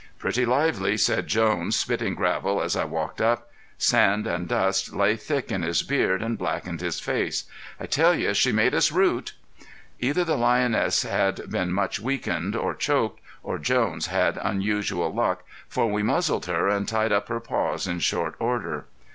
"Pretty 0.17 0.47
lively," 0.47 0.97
said 0.97 1.27
Jones, 1.27 1.75
spitting 1.75 2.15
gravel 2.15 2.59
as 2.59 2.75
I 2.75 2.85
walked 2.85 3.21
up. 3.21 3.51
Sand 3.77 4.25
and 4.25 4.47
dust 4.47 4.93
lay 4.93 5.15
thick 5.15 5.51
in 5.51 5.61
his 5.61 5.83
beard 5.83 6.23
and 6.23 6.39
blackened 6.39 6.81
his 6.81 6.99
face. 6.99 7.43
"I 7.79 7.85
tell 7.85 8.15
you 8.15 8.33
she 8.33 8.51
made 8.51 8.73
us 8.73 8.91
root." 8.91 9.33
Either 9.99 10.23
the 10.23 10.35
lioness 10.39 11.03
had 11.03 11.47
been 11.51 11.71
much 11.71 11.99
weakened 11.99 12.55
or 12.55 12.73
choked, 12.73 13.19
or 13.43 13.59
Jones 13.59 14.07
had 14.07 14.39
unusual 14.41 15.13
luck, 15.13 15.43
for 15.69 15.85
we 15.85 16.01
muzzled 16.01 16.47
her 16.47 16.67
and 16.67 16.87
tied 16.87 17.11
up 17.11 17.27
her 17.27 17.39
paws 17.39 17.85
in 17.85 17.99
short 17.99 18.33
order. 18.39 18.85